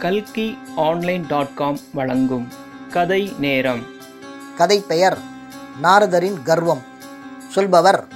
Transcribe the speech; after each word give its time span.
கல்கி 0.00 0.58
online 0.76 1.24
dot 1.28 1.54
com 1.54 1.78
வழங்கும் 1.92 2.48
கதை 2.92 3.34
நேரம். 3.38 3.86
கதை 4.56 4.84
பெயர் 4.88 5.18
நாரதரின் 5.82 6.42
கர்வம். 6.42 6.82
சொல்பவர் 7.48 8.06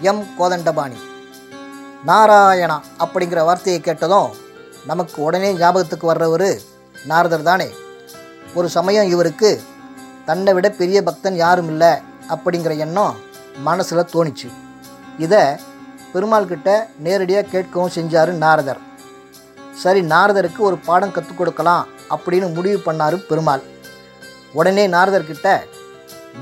எம். 0.00 0.24
கோதண்டபாணி. 0.38 0.96
நாராயணா 2.06 2.80
அப்படிங்கிற 2.98 3.44
வார்த்தையை 3.44 3.82
கேட்டதும் 3.82 4.30
நமக்கு 4.86 5.22
உடனே 5.22 5.52
ஞாபகத்துக்கு 5.52 6.06
வர்றவர் 6.06 6.60
நாரதர் 7.04 7.42
தானே. 7.42 7.68
ஒரு 8.54 8.68
சமயம் 8.68 9.08
இவருக்கு 9.08 9.62
தன்னை 10.24 10.52
விட 10.54 10.70
பெரிய 10.70 11.02
பக்தன் 11.02 11.34
யாரும் 11.34 11.68
இல்லை 11.68 11.92
அப்படிங்கிற 12.28 12.78
எண்ணம் 12.78 13.14
மனசில் 13.62 14.10
தோணிச்சு. 14.14 14.52
இதை 15.18 15.44
பெருமாள் 16.12 16.46
கிட்ட 16.46 16.88
நேரடியாக 16.98 17.46
கேட்கவும் 17.46 17.90
செஞ்சார் 17.94 18.30
நாரதர். 18.30 18.86
சரி 19.82 20.00
நாரதருக்கு 20.12 20.60
ஒரு 20.68 20.76
பாடம் 20.86 21.12
கற்றுக் 21.16 21.38
கொடுக்கலாம் 21.38 21.84
அப்படின்னு 22.14 22.46
முடிவு 22.54 22.78
பண்ணார் 22.86 23.16
பெருமாள். 23.28 23.62
உடனே 24.58 24.84
நாரதர்கிட்ட 24.94 25.48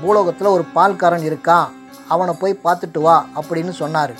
பூலோகத்தில் 0.01 0.53
ஒரு 0.55 0.63
பால்காரன் 0.75 1.25
இருக்கான் 1.29 1.67
அவனை 2.13 2.33
போய் 2.41 2.61
பார்த்துட்டு 2.65 2.99
வா 3.05 3.15
அப்படின்னு 3.39 3.73
சொன்னார். 3.81 4.13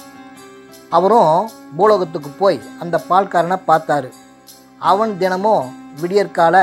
அவரும் 0.98 1.50
பூலோகத்துக்கு 1.78 2.32
போய் 2.42 2.60
அந்த 2.84 2.96
பால்காரனை 3.10 3.58
பார்த்தாரு. 3.70 4.10
அவன் 4.92 5.14
தினமும் 5.22 5.66
விடியற்கால 6.02 6.56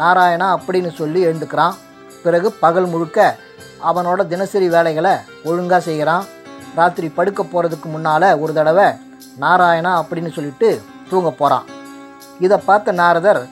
நாராயணா 0.00 0.48
அப்படின்னு 0.56 0.90
சொல்லி 1.00 1.20
எழுந்துக்கிறான். 1.28 1.78
பிறகு 2.24 2.48
பகல் 2.64 2.88
முழுக்க 2.92 3.18
அவனோட 3.90 4.20
தினசரி 4.32 4.68
வேலைகளை 4.76 5.14
ஒழுங்காக 5.48 5.82
செய்கிறான். 5.88 6.24
ராத்திரி 6.78 7.08
படுக்க 7.18 7.42
போகிறதுக்கு 7.42 7.88
முன்னால் 7.94 8.30
ஒரு 8.42 8.52
தடவை 8.60 8.88
நாராயணா 9.44 9.92
அப்படின்னு 10.00 10.32
சொல்லிட்டு 10.38 10.70
தூங்க 11.10 11.30
போகிறான் 11.30 11.66
இதை 12.44 12.56
பார்த்த 12.68 12.92
நாரதர் 13.00 13.42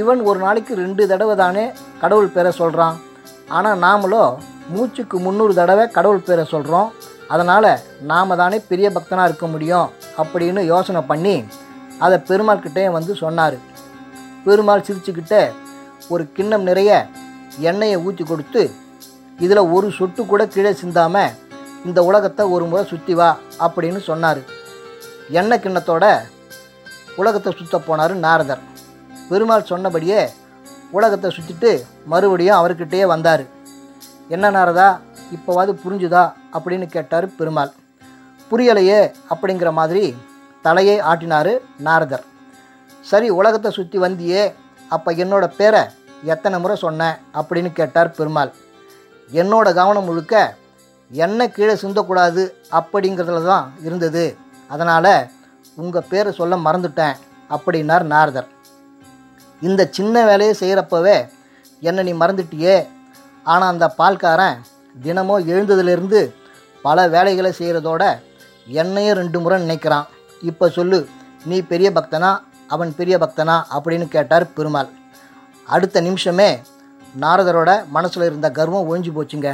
இவன் 0.00 0.20
ஒரு 0.30 0.38
நாளைக்கு 0.44 0.72
ரெண்டு 0.82 1.02
தடவை 1.12 1.34
தானே 1.42 1.64
கடவுள் 2.02 2.34
பேரை 2.34 2.50
சொல்கிறான் 2.60 2.96
ஆனால் 3.56 3.80
நாமளோ 3.84 4.24
மூச்சுக்கு 4.74 5.16
முந்நூறு 5.24 5.54
தடவை 5.60 5.84
கடவுள் 5.96 6.26
பேரை 6.26 6.44
சொல்கிறோம் 6.52 6.90
அதனால் 7.34 7.70
நாம் 8.10 8.38
தானே 8.42 8.58
பெரிய 8.70 8.86
பக்தனாக 8.96 9.28
இருக்க 9.28 9.46
முடியும் 9.46 9.88
அப்படின்னு 10.22 10.60
யோசனை 10.72 11.00
பண்ணி 11.10 11.34
அதை 12.04 12.16
பெருமாள் 12.28 12.62
கிட்டேயும் 12.64 12.96
வந்து 12.96 13.12
சொன்னார். 13.22 13.56
பெருமாள் 14.44 14.86
சிரிச்சுக்கிட்டே 14.86 15.42
ஒரு 16.12 16.24
கிண்ணம் 16.36 16.64
நிறைய 16.68 16.90
எண்ணெயை 17.70 17.96
ஊற்றி 18.06 18.24
கொடுத்து 18.24 18.62
இதில் 19.44 19.70
ஒரு 19.76 19.88
சொட்டு 19.98 20.22
கூட 20.26 20.42
கீழே 20.46 20.72
சிந்தாமல் 20.82 21.34
இந்த 21.88 22.00
உலகத்தை 22.08 22.44
ஒரு 22.54 22.64
முறை 22.70 22.84
சுற்றி 22.92 23.14
வா 23.20 23.28
அப்படின்னு 23.66 24.00
சொன்னார். 24.10 24.40
எண்ணெய் 25.40 25.62
கிண்ணத்தோட 25.64 26.04
உலகத்தை 27.20 27.50
சுற்ற 27.58 27.76
போனார் 27.88 28.14
நாரதர். 28.26 28.62
பெருமாள் 29.30 29.68
சொன்னபடியே 29.70 30.20
உலகத்தை 30.98 31.28
சுற்றிட்டு 31.36 31.70
மறுபடியும் 32.12 32.58
அவர்கிட்டயே 32.60 33.04
வந்தார். 33.12 33.44
என்ன 34.34 34.46
நாரதா 34.56 34.88
இப்போவாது 35.36 35.72
புரிஞ்சுதா? 35.82 36.24
அப்படின்னு 36.56 36.86
கேட்டார் 36.94 37.26
பெருமாள். 37.38 37.72
புரியலையே 38.50 39.00
அப்படிங்கிற 39.32 39.70
மாதிரி 39.78 40.04
தலையை 40.64 40.96
ஆட்டினார் 41.10 41.52
நாரதர். 41.86 42.24
சரி 43.10 43.28
உலகத்தை 43.40 43.70
சுற்றி 43.76 43.98
வந்தியே 44.04 44.42
அப்போ 44.94 45.10
என்னோடய 45.22 45.56
பேரை 45.58 45.82
எத்தனை 46.32 46.56
முறை 46.62 46.76
சொன்னேன் 46.84 47.18
அப்படின்னு 47.40 47.70
கேட்டார் 47.78 48.16
பெருமாள். 48.18 48.50
என்னோட 49.30 49.68
கவனம் 49.78 50.08
முழுக்க 50.08 50.34
என்ன 51.10 51.46
கீழே 51.54 51.74
சிந்தக்கூடாது 51.82 52.42
அப்படிங்கிறதுல 52.78 53.42
தான் 53.52 53.66
இருந்தது. 53.86 54.24
அதனால் 54.70 55.12
உங்கள் 55.80 56.04
பேரை 56.08 56.32
சொல்ல 56.32 56.56
மறந்துட்டேன் 56.56 57.14
அப்படின்னார் 57.50 58.02
நாரதர். 58.02 58.48
இந்த 59.60 59.88
சின்ன 59.90 60.24
வேலையை 60.24 60.56
செய்கிறப்பவே 60.60 61.28
என்னை 61.80 62.04
நீ 62.04 62.12
மறந்துட்டியே. 62.12 62.86
ஆனால் 63.44 63.68
அந்த 63.68 63.94
பால்காரன் 63.98 64.56
தினமும் 65.02 65.48
எழுந்ததுலேருந்து 65.48 66.34
பல 66.82 67.08
வேலைகளை 67.08 67.52
செய்கிறதோட 67.58 68.20
என்னையும் 68.66 69.16
ரெண்டு 69.16 69.40
முறை 69.40 69.68
நினைக்கிறான். 69.68 70.06
இப்போ 70.42 70.68
சொல்லு 70.68 71.08
நீ 71.44 71.60
பெரிய 71.62 71.90
பக்தனா? 71.90 72.38
அவன் 72.66 72.94
பெரிய 72.96 73.18
பக்தனா? 73.18 73.62
அப்படின்னு 73.70 74.08
கேட்டார் 74.08 74.52
பெருமாள். 74.52 74.88
அடுத்த 75.64 76.00
நிமிஷமே 76.00 76.58
நாரதரோட 77.20 77.86
மனசில் 77.88 78.22
இருந்த 78.22 78.50
கர்வம் 78.50 78.88
ஒழிஞ்சு 78.88 79.08
போச்சுங்க. 79.08 79.48